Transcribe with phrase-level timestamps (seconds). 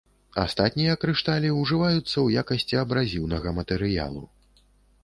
[0.43, 4.27] Астатнія крышталі ўжываюцца ў якасці абразіўнага матэрыялу.